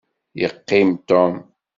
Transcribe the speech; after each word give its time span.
Yeqqim 0.39 0.89
Tom. 1.07 1.33